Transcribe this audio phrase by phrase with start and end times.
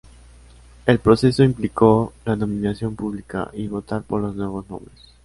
[0.87, 5.13] El proceso implicó la nominación pública y votar por los nuevos nombres.